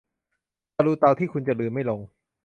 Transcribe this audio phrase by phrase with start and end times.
[0.75, 1.99] ตะรุเตาที่คุณจะลืมไม่ลง